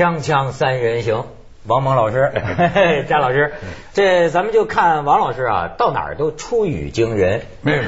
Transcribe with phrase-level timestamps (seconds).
[0.00, 1.26] 锵锵三人行，
[1.66, 2.32] 王蒙老师，
[3.06, 3.52] 詹老师，
[3.92, 7.42] 这咱们就看王老师啊，到哪儿都出语惊人。
[7.60, 7.82] 没有，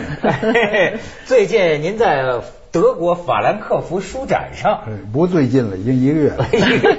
[1.24, 6.46] 最近您在德国法兰克福书展上，不最近了，已经一个月了。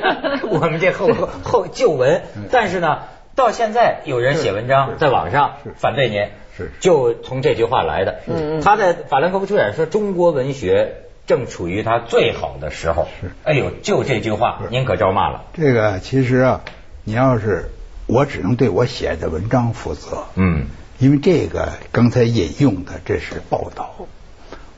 [0.50, 1.08] 我们这后
[1.44, 3.04] 后旧闻，但是呢，
[3.36, 6.24] 到现在有人写文章在网上反对您，
[6.58, 6.72] 是。
[6.80, 8.22] 就从这句话来的。
[8.26, 8.62] 嗯嗯。
[8.62, 13.08] 他在法兰克福书展说中国文学正处于他最好的时候。
[13.22, 15.46] 是哎呦，就这句话，您可招骂了。
[15.54, 16.62] 这个其实啊，
[17.04, 17.70] 你要是
[18.08, 20.66] 我只能对我写的文章负责，嗯
[21.00, 24.08] 因为这个刚才引用的这是报道，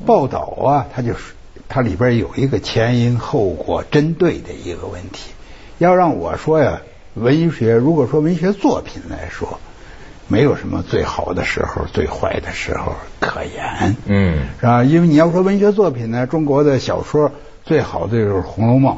[0.06, 1.34] 报道啊，它就是
[1.68, 5.32] 它里边有一个前因后果针对的一个问题。
[5.78, 6.82] 要让我说呀，
[7.16, 9.60] 文学如果说文学作品来说，
[10.28, 13.96] 没有什么最好的时候、最坏的时候可言。
[14.06, 14.84] 嗯是吧？
[14.84, 17.32] 因为你要说文学作品呢，中国的小说
[17.64, 18.94] 最好的就是《红楼梦》，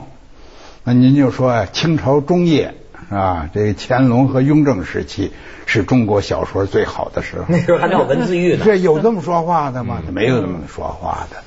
[0.84, 2.76] 那您就说啊，清朝中叶
[3.10, 5.32] 是吧，这个乾隆和雍正时期
[5.66, 7.46] 是中国小说最好的时候。
[7.48, 8.64] 那时候还没有文字狱呢。
[8.64, 10.02] 这有这么说话的吗？
[10.12, 11.38] 没有这么说话的。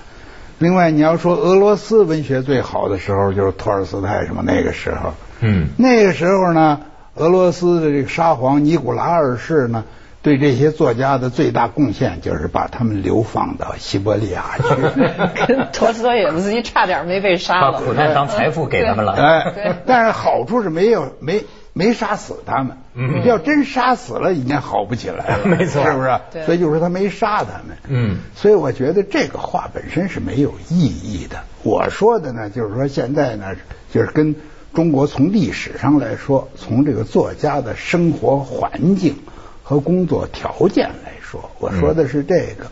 [0.59, 5.15] 另外，你要说俄罗斯文学最好的时候，就是托尔斯泰什么那个时候。
[5.41, 6.81] 嗯那个时候呢，
[7.17, 9.85] 俄罗斯的这个沙皇尼古拉二世呢，
[10.23, 14.65] 对这些作家的最大贡献就是把他们流放到西伯利亚去。
[15.47, 17.73] 跟陀思妥耶夫斯基差点没被杀了。
[17.73, 19.13] 把苦难当财富给他们了。
[19.13, 22.77] 哎，但是好处是没有没没杀死他们。
[22.95, 25.47] 嗯要真杀死了，已经好不起来了。
[25.49, 26.45] 没错是不是？
[26.45, 27.77] 所以就是说他没杀他们。
[27.89, 31.39] 嗯所以我觉得这个话本身是没有意义的。
[31.63, 33.47] 我说的呢，就是说现在呢，
[33.93, 34.35] 就是跟
[34.73, 39.17] 中国从历史上来说，从这个作家的生活环境
[39.63, 42.71] 和工作条件来说，我说的是这个。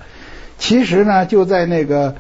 [0.59, 2.17] 其实呢，就在那个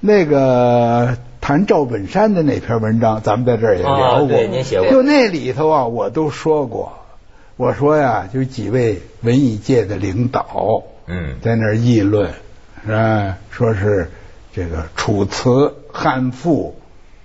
[0.00, 4.28] 那个谈赵本山的那篇文章，咱们在这儿也聊啊过。
[4.28, 6.92] 对您写过就那里头啊，我都说过，
[7.56, 12.32] 我说呀，就几位文艺界的领导，嗯在那儿议论，
[12.84, 13.36] 是吧？
[13.50, 14.10] 说是
[14.52, 16.74] 这个楚辞、汉赋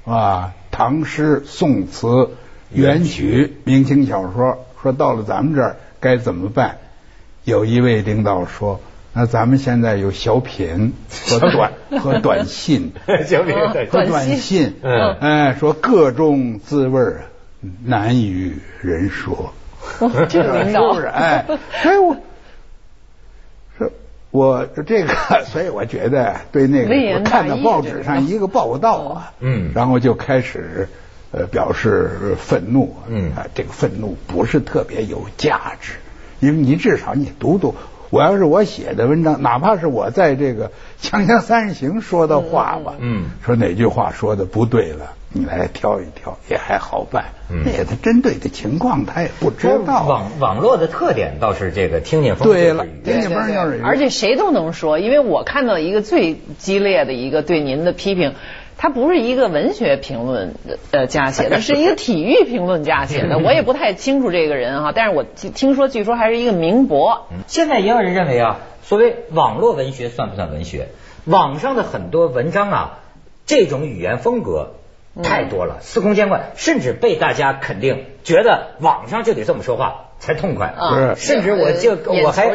[0.06, 2.32] 啊、唐诗、宋词、
[2.74, 6.80] 元曲、明清小说，说到了咱们这儿该怎么办？
[7.46, 8.82] 有一位领导说。
[9.14, 10.92] 那咱们现在有小品
[11.30, 11.72] 和短
[12.02, 12.92] 和短信，
[13.26, 17.02] 小品和短信短信，嗯哎，说各种滋味
[17.86, 19.54] 难与人说。
[20.28, 21.08] 这个领导是不是？
[21.08, 21.46] 哎，
[21.82, 22.22] 所以我说
[24.36, 25.14] 我这个，
[25.48, 29.72] 所以我觉得对那个我看到报纸上一个报道啊，嗯。
[29.74, 30.90] 然后就开始
[31.32, 33.32] 呃表示愤怒，嗯。
[33.36, 35.94] 啊，这个愤怒不是特别有价值，
[36.42, 37.74] 因为你至少你读读。
[38.12, 40.68] 我要是我写的文章，哪怕是我在这个
[41.02, 43.32] 《锵锵三人行》说的话吧，嗯。
[43.46, 47.26] 说哪句话说的不对了，你来挑一挑也还好办。
[47.50, 50.04] 嗯那他针对的情况他也不知道。
[50.08, 58.34] 网网络的特点倒是这个听见风对了听见风就是而且谁都能说，因为我看到一个最激烈的一个对您的批评，
[58.78, 60.56] 他不是一个文学评论
[60.92, 63.38] 呃家写的，是一个体育评论家写的。
[63.44, 67.28] 我也不太清楚这个人哈，但是我听听说据说还是一个名博。
[67.46, 70.88] 现在也有人认为啊，所谓网络文学算不算文学？
[71.26, 73.00] 网上的很多文章啊，
[73.46, 74.74] 这种语言风格
[75.24, 80.68] 太多了，司空见惯，甚至被大家肯定，觉得网上就得这么说话才痛快。
[80.68, 82.48] 啊甚至我就呃我还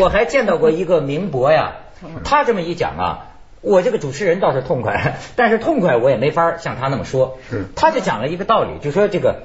[0.00, 1.76] 我还见到过一个名博呀，
[2.24, 3.26] 他这么一讲啊。
[3.66, 7.38] 我这个主持人倒是痛快， 但是痛快我也没法像他那么说。
[7.48, 9.44] 是他就讲了一个道理，就说这个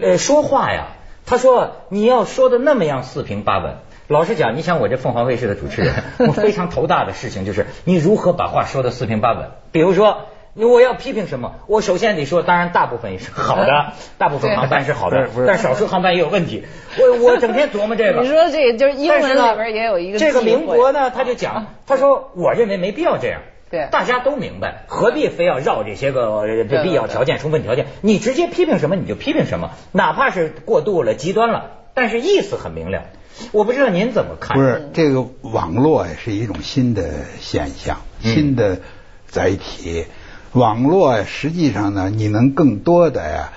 [0.00, 0.86] 呃说话呀，
[1.26, 3.74] 他说你要说的那么样四平八稳。
[4.08, 5.92] 老实讲，你想我这凤凰卫视的主持人，
[6.26, 9.50] 我非常头大的事情就是你如何把话说的四平八稳。
[9.72, 10.22] 比如说，
[10.54, 16.64] 我要批评什么，我首先得说，当然大部分也是好的， 大部分航班是好的是，但是少数航班也有问题。
[16.98, 18.20] 我我整天琢磨这个。
[18.22, 23.42] 你说这个就是英文里边也有一个这个民国呢，他就讲，他说我认为没必要这样。
[23.70, 26.42] 对大家都明白，何必非要绕这些个
[26.82, 27.86] 必要条件、充分条件？
[28.00, 33.04] 你直接批评什么你就批评什么，哪怕是过度了、极端了，但是意思很明了。
[33.52, 34.56] 我不知道您怎么看？
[34.58, 37.04] 不是这个网络呀，是一种新的
[37.38, 38.80] 现象，嗯新的
[39.28, 40.06] 载体。
[40.52, 43.52] 网络呀，实际上呢，你能更多的呀，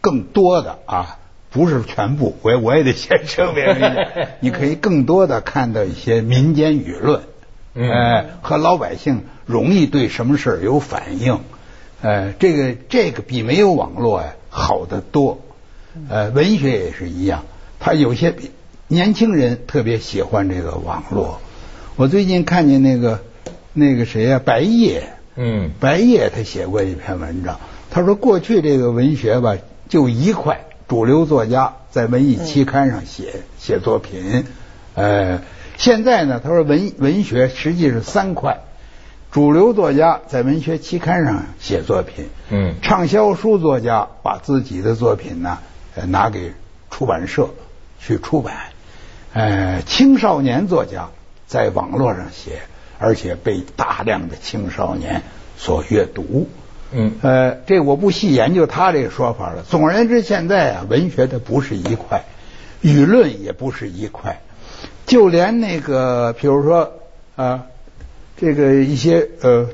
[0.00, 1.18] 更多的啊，
[1.50, 3.96] 不是全部，我也我也得先声明一下，
[4.40, 7.22] 你可以更多的看到一些民间舆论，
[7.74, 11.40] 嗯呃，和老百姓容易对什么事儿有反应，
[12.02, 15.40] 呃，这个这个比没有网络呀好得多。
[16.10, 17.44] 呃，文学也是一样，
[17.80, 18.34] 他有些
[18.86, 21.40] 年轻人特别喜欢这个网络。
[21.96, 23.22] 我最近看见那个
[23.72, 25.70] 那个谁呀、白夜，嗯。
[25.78, 27.60] 白夜他写过一篇文章，
[27.90, 29.56] 他他说过去这个文学吧，
[29.88, 34.44] 就一块，主流作家在文艺期刊上写写作品，
[34.94, 35.40] 呃，
[35.78, 38.60] 现在呢，他说文文学实际是三块，
[39.30, 42.74] 主流作家在文学期刊上写作品，嗯。
[42.82, 45.58] 畅销书作家把自己的作品呢
[45.94, 46.52] 呃拿给
[46.90, 47.48] 出版社
[47.98, 48.54] 去出版，
[49.32, 51.08] 呃，青少年作家
[51.46, 52.60] 在网络上写，
[52.98, 55.22] 而且被大量的青少年
[55.56, 56.48] 所阅读。
[56.92, 59.62] 嗯呃，这我不细研究他这个说法了。
[59.68, 62.24] 总而言之，现在啊，文学它不是一块，
[62.80, 64.40] 舆论也不是一块，
[65.04, 66.92] 就连那个，比如说
[67.34, 67.64] 啊，
[68.36, 69.66] 这个一些呃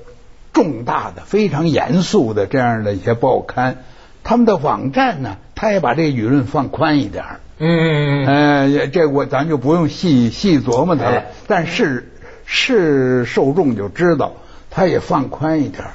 [0.55, 3.85] 重大的、非常严肃的这样的一些报刊，
[4.25, 7.41] 他们的网站呢，他也把这个舆论放宽一点儿。
[7.59, 12.12] 嗯嗯呃，也这我咱就不用细细琢磨它了哎，但是
[12.55, 14.35] 是受众就知道，
[14.71, 15.91] 他也放宽一点儿。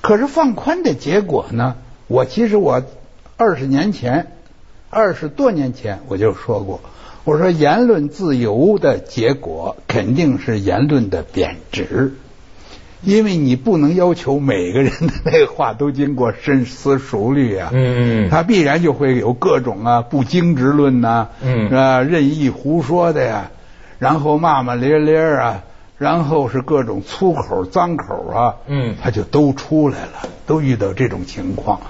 [0.00, 1.74] 可是放宽的结果呢？
[2.06, 2.84] 我其实我
[3.36, 4.28] 二十年前，
[4.90, 6.80] 二十多年前我就说过，
[7.24, 12.14] 我说言论自由的结果肯定是言论的贬值。
[13.02, 23.50] 因为你不能要求每个人的那话都经过深思熟虑啊，嗯嗯他必然就会有各种啊不经之论呐、嗯啊任意胡说的呀，
[23.98, 25.62] 然后骂骂咧咧啊，
[25.98, 31.80] 然后是各种粗口脏口啊，嗯他就都出来了，都遇到这种情况，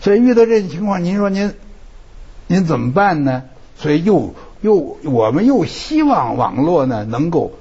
[0.00, 1.52] 所以遇到这种情况，您说您
[2.46, 3.42] 您怎么办呢？
[3.76, 7.52] 所以又又我们又希望网络呢能够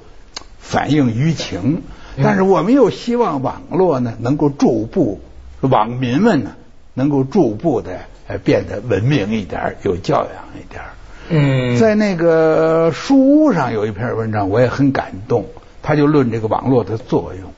[0.60, 1.82] 反映舆情，
[2.24, 5.20] 但是我们又希望网络呢能够逐步
[5.62, 6.52] 网民们呢
[6.94, 10.84] 能够逐步的呃变得文明一点，有教养一点。
[11.28, 15.46] 嗯，在那个书屋上有一篇文章，我也很感动。
[15.86, 17.54] 他就论这个网络的作用，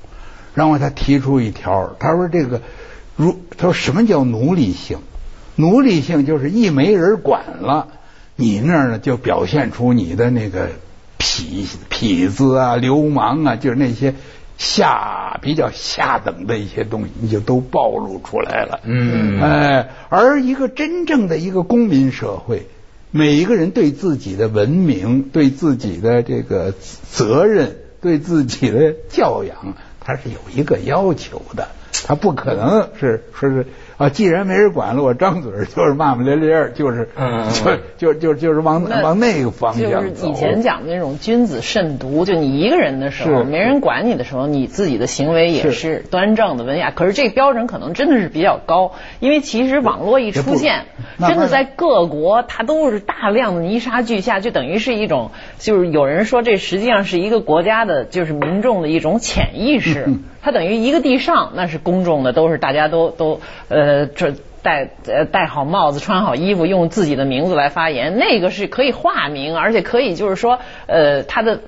[0.53, 2.61] 然后他提出一条，他说这个
[3.15, 4.97] 如他说什么叫奴隶性？
[5.55, 7.87] 奴隶性就是一没人管了，
[8.35, 10.67] 你那儿呢就表现出你的那个
[11.17, 14.13] 痞痞子啊、流氓啊，就是那些
[14.57, 18.81] 下比较下等的一些东西，你就都暴露出来了。
[18.83, 22.67] 嗯哎，而一个真正的一个公民社会，
[23.09, 26.73] 每一个人对自己的文明、对自己的这个
[27.09, 27.77] 责任、
[28.07, 31.67] 对自己的教养，他是有一个要求的。
[32.05, 37.09] 他不可能是说是啊，既然没人管了，我张嘴就是骂骂咧咧，就是
[37.97, 40.27] 就就就就是往往那个方向就是。
[40.27, 46.91] 以前讲的那种君子慎独，就你一个人的时候，没人管你的时候，你自己的行为也是是端正的、文雅。
[46.91, 50.85] 可是这个标准可能真的是比较高，因为其实网络一出现，
[51.19, 60.05] 真的在各国它都是大量的泥沙俱下，就等于是一种，就是有人说这实际上是一个国家的，就是民众的一种潜意识。
[60.07, 64.33] 嗯它等于一个地上那是公众的，都是大家都都呃这。
[64.63, 71.59] 戴呃戴好帽子，穿好衣服，用自己的名字来发言，那个是可以化名，而且可以就是说，呃，他的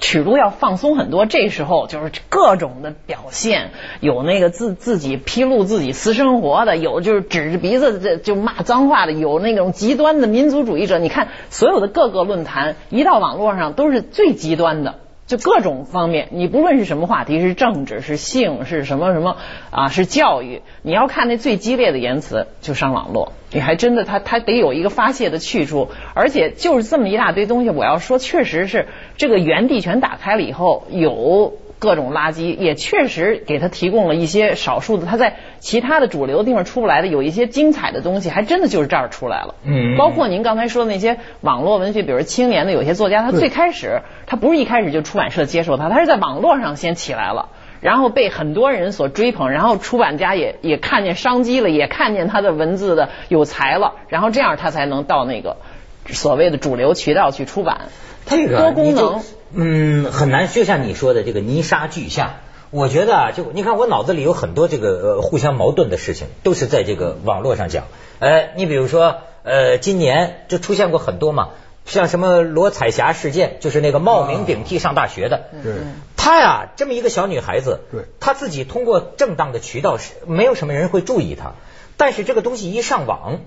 [0.00, 1.26] 尺度要放松很多。
[1.26, 10.98] 这时候就是各种的表现，有那个自自己披露自己私生活的，有就是指着鼻子这就骂脏话的，有那种极端的民族主义者。
[10.98, 14.94] 你看所有的各个论坛，一到网络上都是最极端的。
[15.26, 19.36] 就各种方面，你不论是什么话题，是政治，是性，是什么什么
[19.70, 23.32] 啊，是教育，你要看那最激烈的言辞，就上网络。
[23.50, 39.54] 你还真的，他他得有一个发泄的去处，而且就是这么一大堆东西，我要说，确实是这个原地全打开了以后，有各种垃圾，也确实给他提供了一些少数的他在其他的主流地方出不来的，有一些精彩的东西，还真的就是这儿出来了。
[39.64, 47.48] 嗯包括您刚才说的那些网络文学，比如青年的有些作家，他最开始他不是一开始就出版社接受他，他是在网络上先起来了。
[47.82, 55.58] 然后被很多人所追捧，然后出版家也也看见商机了，也看见他的文字的有才了，然后这样他才能到那个
[56.06, 57.82] 所谓的主流渠道去出版。
[58.24, 59.20] 它这个多功能
[59.52, 60.48] 嗯，很难。
[60.48, 67.84] 就像你说的这个泥沙俱下，我觉得啊，就你看我脑子里有很多这个呃互相矛盾的事情，都是在这个网络上讲。
[68.18, 71.50] 呃，你比如说，呃，今年就出现过很多嘛，
[71.84, 75.44] 像什么罗彩霞事件，就是那个冒名顶替上大学的。
[75.62, 75.74] 对
[76.16, 81.52] 她呀，这么一个小女孩子，对她自己通过正当的渠道是没有什么人会注意她，
[81.96, 83.38] 但是这个东西一上网，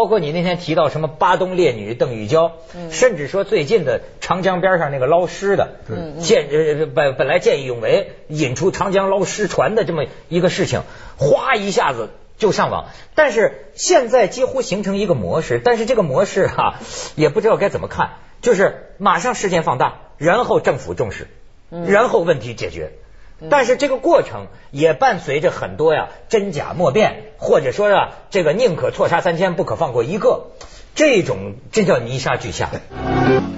[0.00, 2.52] 包括你那天提到什么巴东烈女邓玉娇，
[2.90, 5.74] 甚至说最近的长江边上那个捞尸的，
[6.20, 10.84] 见呃本本来见义勇为，引出长江捞尸船的这么一个事情，
[11.18, 12.08] 哗一下子。
[12.38, 16.76] 就上网，但是现在几乎形成一个模式，但是这个模式哈、
[17.14, 21.26] 也不知道该怎么看，就是马上事件放大，然后政府重视，
[21.86, 22.92] 然后问题解决。
[23.48, 30.48] 但是这个过程也伴随着很多呀真假莫辨，或者说呀这个宁可错杀三千，不可放过一个，
[30.94, 32.68] 这种这叫泥沙俱下。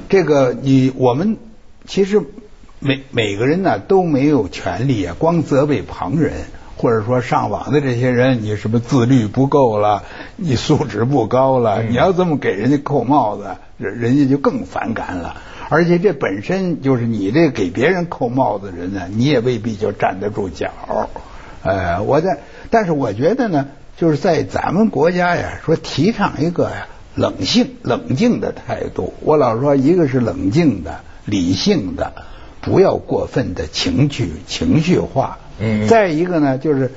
[0.09, 1.39] 这个你我们
[1.87, 2.23] 其实
[2.79, 6.33] 每每个人呢都没有权利啊，光责备旁人，
[6.77, 10.05] 或者说上网的这些人，你什么自律不够了，
[10.37, 15.37] 你素质不高了，你要这么给人家扣帽子，人人家就更反感了。
[15.73, 20.69] 而且这本身就是你这给别人扣帽子的人呢，你也未必就站得住脚。
[21.63, 29.15] 呃，我在，但是我觉得呢，就是在咱们国家呀，说提倡一个呀冷静、冷静的态度。
[29.21, 32.13] 我老说，一个是冷静的、理性的，
[32.61, 35.39] 不要过分的情绪情绪化。
[35.59, 35.89] 嗯。
[35.89, 36.93] 再一个呢，就是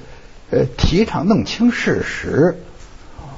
[0.52, 2.58] 呃，提倡弄清事实。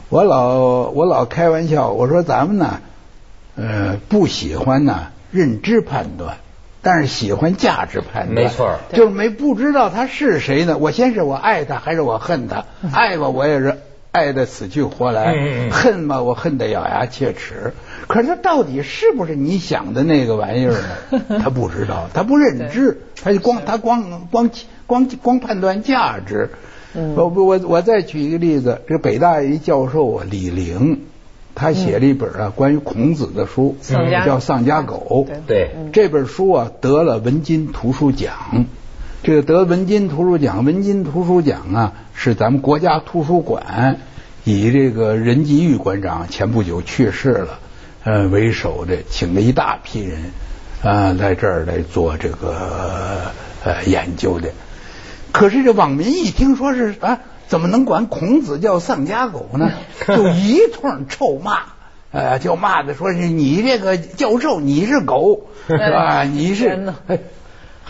[0.09, 2.79] 我老我老开玩笑，我说咱们呢，
[3.55, 5.09] 呃，不喜欢呢。
[5.37, 6.37] 认知判断，
[6.81, 10.77] 但是喜欢价值判断，没错，就是没不知道他是谁呢？
[10.77, 12.65] 我先是我爱他还是我恨他？
[12.91, 13.77] 爱吧，我也是
[14.11, 17.73] 爱的死去活来；恨吧，我恨得咬牙切齿。
[18.07, 20.71] 可是他到底是不是你想的那个玩意儿
[21.11, 21.21] 呢？
[21.43, 24.49] 他不知道，他不认知，他就光他光光
[24.87, 26.49] 光光判断价值。
[26.93, 31.01] 我我我再举一个例子，这北大一教授啊，李玲。
[31.59, 35.25] 他写了一本啊关于孔子的书，叫《丧家狗》。
[35.47, 38.65] 对，这本书啊得了文津图书奖。
[39.23, 44.01] 这个得文津图书奖，文津图书奖啊是咱们国家图书馆
[44.43, 47.59] 以这个任继玉馆长前不久去世了，
[48.03, 50.19] 呃为首的，请了一大批人
[50.83, 53.31] 啊在这儿来做这个
[53.63, 54.49] 呃研究的。
[55.31, 57.19] 可是这网民一听说是啊。
[57.47, 59.71] 怎么能管孔子叫丧家狗呢？
[60.07, 61.59] 就一通臭骂，
[62.11, 66.23] 呃，就骂的说是你这个教授你是狗 是吧？
[66.23, 66.93] 你是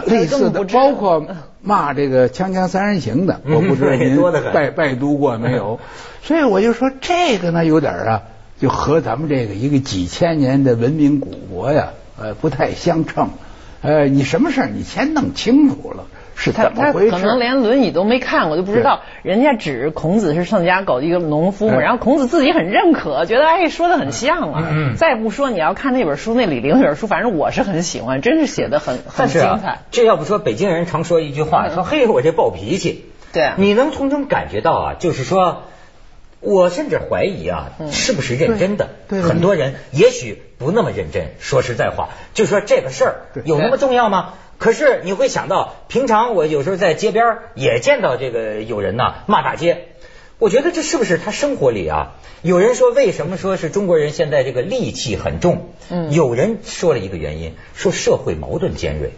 [0.06, 1.26] 类似的，包括
[1.62, 4.16] 骂这个《锵锵三人行》的， 我不知道您
[4.54, 5.80] 拜拜读过没有？
[6.22, 8.22] 所以我就说这个呢，有点啊，
[8.62, 13.30] 就和咱们这个一个几千年的文明古国呀，呃，不太相称。
[13.82, 16.06] 呃，你什么事儿你先弄清楚了。
[16.40, 24.64] 是他他可能连《论语》都没看过，就不知道人家指孔子是丧家狗一个农夫，然后孔子自己很认可，觉得哎说的很像啊。
[24.98, 29.80] 再不说你要看那本书，那李陵那本书，反正我是很喜欢，真是写的很很精彩。
[29.90, 33.06] 这要不说北京人常说一句话，说嘿我这暴脾气。
[33.34, 35.64] 对，你能从中感觉到啊，就是说，
[36.40, 38.90] 我甚至怀疑啊，是不是认真的？
[39.10, 41.32] 很多人也许不那么认真。
[41.40, 44.34] 说实在话，就说这个事儿有那么重要吗？
[44.58, 49.90] 可是你会想到，平常我有时候在街边也见到这个有人呐骂大街，
[50.40, 52.16] 我觉得这是不是他生活里啊？
[52.42, 55.70] 有人说为什么说是中国人现在这个戾气很重？
[55.90, 59.12] 嗯，有人说了一个原因，说社会矛盾尖锐。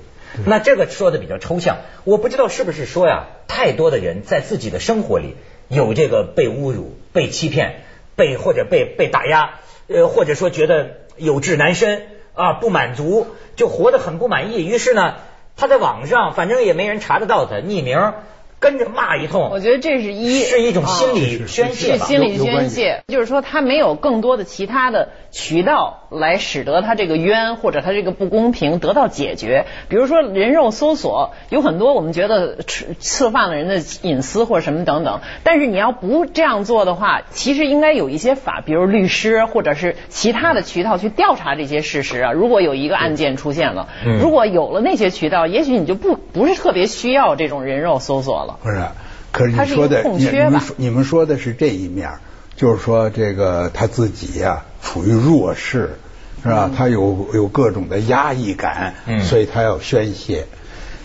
[0.45, 5.35] 那这个说的比较抽象，我不知道是不是说呀，太多的人在自己的生活里
[5.67, 7.81] 有这个被侮辱、被欺骗、
[8.15, 12.03] 被或者被被打压，呃，或者说觉得有志难伸
[12.39, 13.27] 啊，不满足，
[13.57, 15.15] 就活得很不满意，于是呢。
[15.61, 18.13] 他在网上，反正也没人查得到他，匿名。
[18.59, 29.65] 跟着骂一通，我觉得这是一是一种心理宣泄，心理宣泄，就是说他没有更多的其他的渠道来使得他这个冤或者他这个不公平得到解决。
[29.87, 42.31] 比如说人肉搜索，有很多我们觉得刺犯了人的隐私或者什么等等，但是你要不这样做的话，其实应该有一些法，比如律师或者是其他的渠道去调查这些事实啊。
[42.33, 43.87] 如果有一个案件出现了，
[44.21, 48.48] 如果有了那些渠道，也许你就不不是特别需要这种人肉搜索了。
[48.63, 48.83] 不是，
[49.31, 52.09] 可是你说的，你们你们说的是这一面，
[52.55, 55.97] 就是说这个他自己呀处于弱势，
[56.41, 56.69] 是吧？
[56.75, 60.47] 他有有各种的压抑感，所以他要宣泄。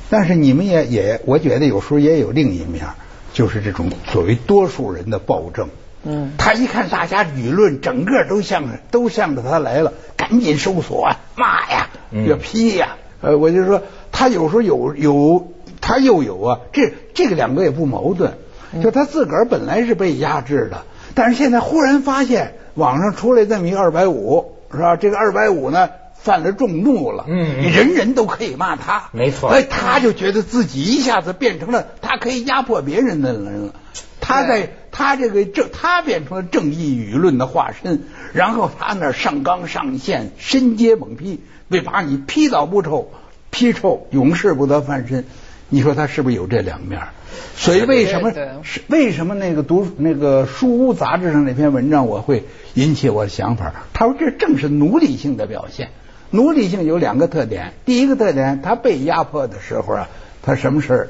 [0.08, 2.86] 但是你们也也，我觉得有时候也有另一面，
[3.32, 5.68] 就是这种所谓多数人的暴政。
[6.04, 11.88] 嗯，他一看大家舆论整个都向都向着他来了，赶紧搜索啊，骂呀，
[12.26, 12.96] 要批呀。
[13.20, 13.82] 呃，我就说
[14.12, 15.50] 他有时候有有。
[15.86, 18.38] 他又有啊，这这个两个也不矛盾，
[18.82, 24.96] 就他自个儿本来是被压制的，但是现在忽然发现网上出来这么一个二百五，是吧？
[24.96, 33.74] 这个二百五呢犯了众怒了，嗯，人人都可以骂他，没错，哎，他就觉得自己一下子变成了他可以压迫别人的人了，
[34.22, 43.10] 他在他这个正他变成了正义舆论的化身，然后他那上纲上线，深揭猛批，为把你批倒不臭，
[43.50, 45.26] 批臭永世不得翻身。
[45.68, 47.00] 你说他是不是有这两面？
[47.56, 52.44] 所以为什么是为什么那个读那个书屋杂志上那篇文章我会
[52.74, 53.72] 引起我的想法？
[53.92, 55.88] 他说这正是奴隶性的表现。
[56.30, 60.08] 奴隶性有两个特点，第一个特点，他被压迫的时候啊，
[60.42, 61.08] 他什么事儿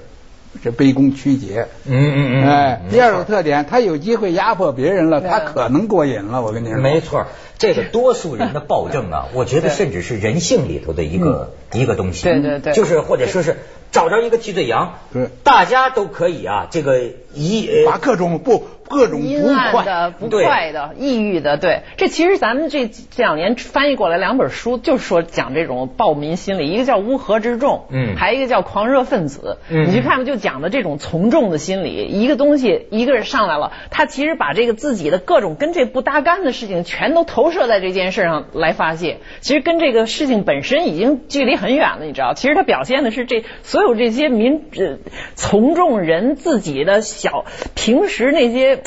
[0.62, 1.66] 这卑躬屈节。
[1.86, 2.44] 嗯嗯嗯。
[2.44, 6.42] 哎，第二个特点，他有机会压迫别人了，他可能过瘾了。
[6.42, 7.26] 我跟你说，没错，
[7.58, 12.24] 这个多数人的暴政啊，我觉得甚至是人性里头的一个一个东西。
[12.24, 13.56] 对对对，就是或者说是
[13.94, 17.00] 找着一个替罪羊，对，大家都可以啊，这个
[17.32, 18.64] 一把各种不。
[18.86, 19.82] 各种不快。
[19.82, 44.98] 的、不快的、抑郁的，对，这其实咱们这这两年翻译过来两本书，就是说讲这种暴民心理，一个叫乌合之众，嗯，还一个叫狂热分子，嗯，你去看看，就讲的这种从众的心理，一个东西一个人上来了，他其实把这个自己的各种跟这不搭干的事情，全都投射在这件事上来发泄，其实跟这个事情本身已经距离很远了，你知道，其实他表现的是这所有这些民呃
[45.34, 48.82] 从众人自己的小平时那些。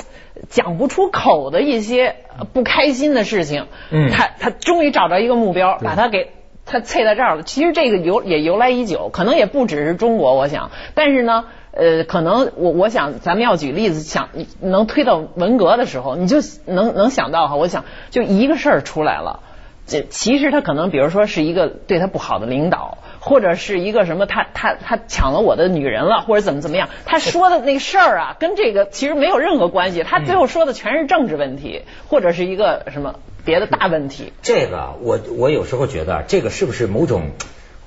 [0.50, 2.16] 讲不出口的一些
[2.54, 6.30] 不开心的事情，嗯，他他终于找着一个目标，把他给
[6.64, 7.42] 他测在这儿了。
[7.42, 10.70] 其实这个由也由来已久，可能也不只是中国，我想。
[10.94, 14.30] 但是呢，呃，可能我我想咱们要举例子，想
[14.62, 16.38] 能推到文革的时候，你就
[16.68, 19.40] 能能想到哈，我想就一个事儿出来了。
[19.88, 30.04] 这其实他可能，比如说是一个对他不好的领导，或者是一个什么，他他他抢了我的女人了，或者怎么怎么样，他说的那事儿啊，跟这个其实没有任何关系。
[30.04, 34.34] 他最后说的全是政治问题，或者是一个什么别的大问题。
[34.42, 37.32] 这个我我有时候觉得，这个是不是某种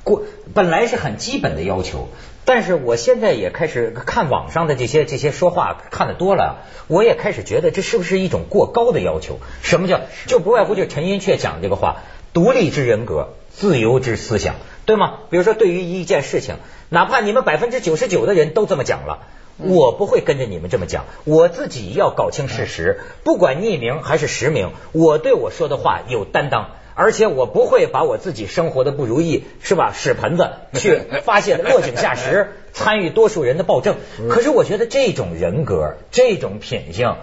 [0.02, 0.22] 过
[0.54, 2.08] 本来是很基本的要求？
[2.44, 9.38] 但是我现在也开始看网上的这些这些说话看的多了，我也开始觉得这是不是一种过高的要求？
[9.62, 15.18] 什么叫就不外乎就陈寅恪讲这个话，独立之人格，自由之思想，对吗？
[15.30, 16.56] 比如说对于一件事情，
[16.88, 19.20] 哪怕你们百分之九十九的人都这么讲了，
[19.58, 26.70] 我不会跟着你们这么讲，我自己要搞清事实，不管匿名还是实名，我对我说的话有担当。
[27.02, 33.96] 而且我不会把我自己生活的不如意是吧屎盆子 去发泄落井下石， 参与多数人的暴政。
[34.28, 37.16] 可是我觉得这种人格、这种品性，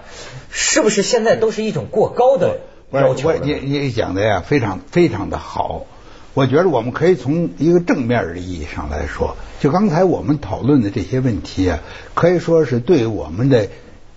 [0.50, 2.62] 是不是现在都是一种过高的
[2.92, 3.34] 要求？
[3.34, 5.86] 你你讲的呀，非常非常的好。
[6.34, 11.80] 我觉得我们可以从一个正面的意义上来说，就刚才我们讨论的这些问题啊，
[12.16, 13.68] 可以说是对我们的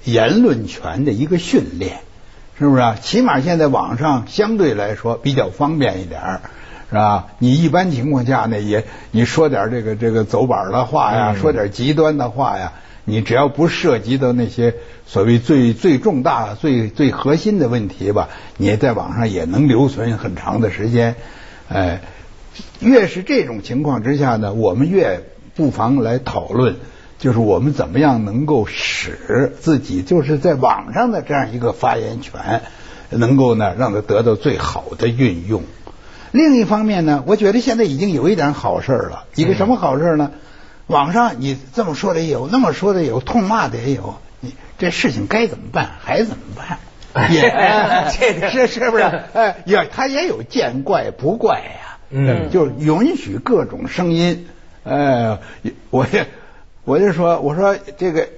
[0.05, 2.01] 言论权的一个训练。
[2.61, 2.99] 是不是啊？
[3.01, 6.41] 起码现在网上相对来说比较方便一点儿，
[6.91, 7.29] 是吧？
[7.39, 12.75] 你一般情况下呢，也你说点这个这个走板的话呀，说点极端的话呀，
[13.07, 14.75] 你只要不涉及到那些
[15.07, 21.15] 所谓最最重大、最最核心的问题吧，你在网上也能留存很长的时间。
[21.71, 22.03] 哎，
[22.81, 25.23] 越是这种情况之下呢，我们越
[25.57, 26.77] 不妨来讨论。
[27.21, 32.63] 就是我们怎么样能够使自己就是在网上的这样一个发言权，
[33.11, 35.63] 能够呢让它得到最好的运用。
[36.33, 39.27] 另一方面呢，我觉得现在已经有一点好事了。
[39.35, 40.31] 一个什么好事呢？
[40.87, 44.17] 网上你这么说的也有，那么说的有，痛骂的也有。
[44.41, 46.79] 你这事情该怎么办还怎么办？
[47.31, 47.43] 也
[48.19, 49.03] 这个 是是不是？
[49.35, 51.99] 哎，也他也有见怪不怪呀。
[52.09, 54.49] 嗯，就允许各种声音。
[54.85, 55.41] 呃，
[55.91, 56.27] 我也。
[56.85, 58.29] 我就说，我说这个，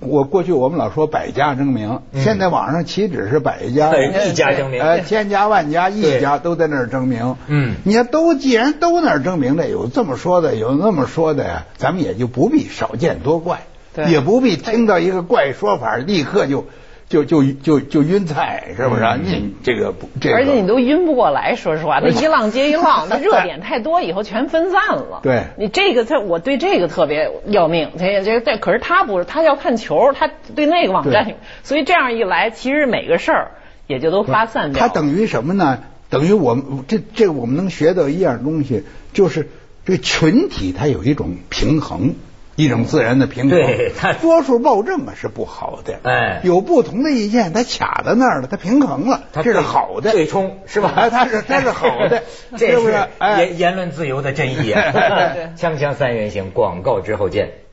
[0.00, 7.36] 我过去我们老说百家争鸣，现在网上岂止是百家，一家争鸣，呃，千家万家一家都在那儿争鸣。
[7.46, 13.60] 嗯，你看都既然都那儿争鸣的，有这么说的，有那么说的呀，咱们也就不必少见多怪，
[14.08, 16.66] 也不必听到一个怪说法立刻就。
[17.08, 19.02] 就就就就晕菜是不是？
[19.22, 25.20] 你这个不，这而且你都晕不过来，说实话， 那一浪接一浪，那热点太多，以后全分散了。
[25.22, 27.90] 对，你这个他，我对这个特别要命。
[27.98, 33.50] 这这这，可是他不是，他要看球，他对那个网站，所以这样一来，其实每个事儿
[33.86, 34.80] 也就都发散掉。
[34.80, 35.78] 他等于什么呢？
[36.10, 39.48] 等于我们这这我们能学到一样东西，就是
[39.86, 42.14] 这群体它有一种平衡。
[42.58, 50.92] 一种自然的平衡，对，多数暴政啊是不好的，哎，有不同的意见，它卡在那儿了，它平衡了，这是好的，对冲是吧？
[51.08, 52.24] 它是它是好的，
[52.58, 52.94] 是不是？
[53.20, 54.92] 言言论自由的真意啊！
[55.56, 57.67] 锵锵三人行，广告之后见。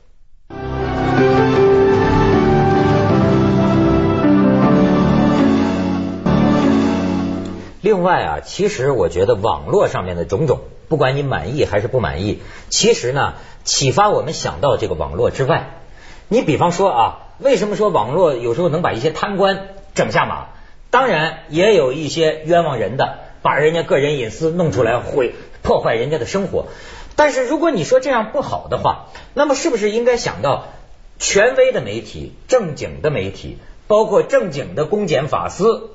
[7.86, 13.34] 另外啊，其实我觉得网络上面的种种，不管你满意还是不满意，其实呢。
[13.62, 15.70] 启发我们想到这个网络之外，
[16.28, 20.46] 你比方说啊，为什么说网络有时候能把一些贪官整下马？
[20.90, 26.66] 当然也有一些冤枉人的，把人家个人隐私弄出来，毁破坏人家的生活。
[27.16, 30.66] 但是如果你说这样不好的话，那么是不是应该想到
[31.18, 35.90] 权威的媒体、正经的媒体，包括正经的公检法司，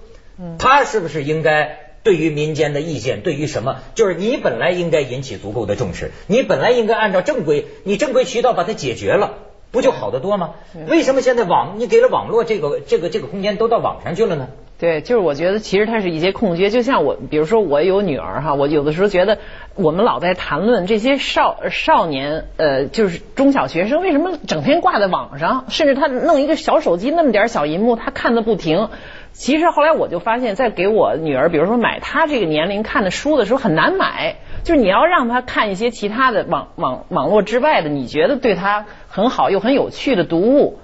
[0.60, 9.38] 他是不是应该对于民间的意见，对于什么，就是你本来应该引起足够的重视，你本来应该按照正规，你正规渠道把它解决了。
[9.72, 10.56] 不就好得多吗？
[10.90, 14.50] 为什么现在网你给了网络这个这个这个空间都到网上去了呢？
[14.82, 19.38] 对，就是我觉得其实它是一些空缺，就像我，比如说我有女儿哈，我有的时候觉得
[19.76, 28.89] 我们老在谈论这些少少年呃，就是中小学生为什么整天挂在网上，甚至他弄一个小手机那么点小银幕，他看的不停。
[29.34, 34.38] 其实后来我就发现，在给我女儿，比如说买她这个年龄看的书的时候，很难买。
[34.63, 40.80] 就是你要让她看一些其他的网网网络之外的，你觉得对她很好又很有趣的读物。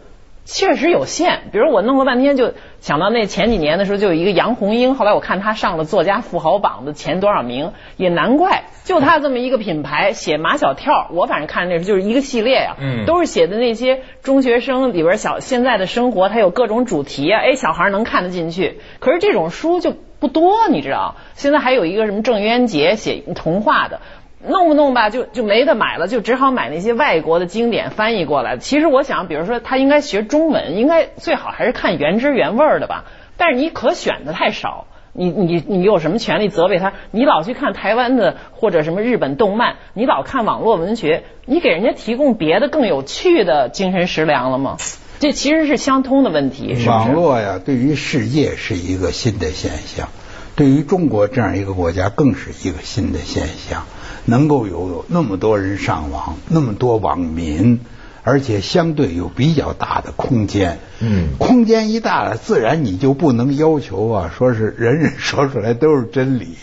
[0.50, 24.00] 确实有限，比如我弄了半天就想到那前几年的时候就有一个杨红樱，后来我看她上了作家富豪榜的前多少名，也难怪，就她这么一个品牌写马小跳，我反正看那就是一个系列呀，嗯，都是写的那些中学生里边小现在的生活，它有各种主题啊，哎，小孩能看得进去，可是这种书就不多，你知道，现在还有一个什么郑渊洁写童话的。
[24.46, 28.58] 弄不弄吧，就就没得买了，就只好买那些外国的经典翻译过来。
[28.58, 33.06] 其实我想，比如说他应该学中文，应该最好还是看原汁原味的吧。
[33.36, 36.94] 但是你可选的太少，你你你有什么权利责备他？
[37.12, 44.78] 你老去看台湾的或者什么日本动漫，你老看网络文学，你给人家提供别的更有趣的精神食粮了吗？
[45.20, 46.78] 这其实是相通的问题。
[46.88, 50.10] 网络呀，对于世界是一个新的现象，
[50.56, 53.88] 对于中国这样一个国家更是一个新的现象。
[54.28, 57.80] 能够有那么多人上网，那么多网民，
[58.24, 60.80] 而且相对有比较大的空间。
[61.00, 66.58] 嗯，空间一大了，自然你就不能要求啊，说是人人说出来都是真理。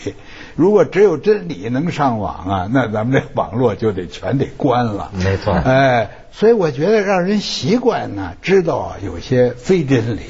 [0.55, 5.11] 如果只有真理能上网啊，那咱们这网络就得全得关了。
[5.13, 5.53] 没错。
[5.53, 10.21] 哎，所以我觉得让人习惯呢，知道有些非真理，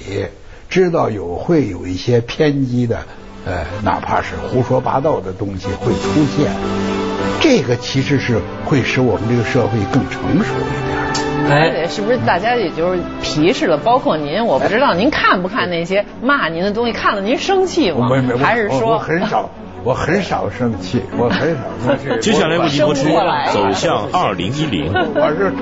[0.70, 3.04] 知道有会有一些偏激的，
[3.46, 7.05] 呃，哪怕是胡说八道的东西会出现。
[7.48, 10.98] 这个其实是会使我们这个社会更成熟一点。
[11.48, 13.78] 哎，是不是大家也就是皮实了？
[13.78, 18.10] 包括您，我不知道您看不看那些骂您的东西，看了您生气吗？
[18.42, 19.52] 还是说我很少，
[19.84, 22.08] 我很少生气，我很少生气。
[22.20, 23.10] 接下来为您播出
[23.54, 24.92] 《走向二零一零》。
[25.14, 25.58] 我是瞅。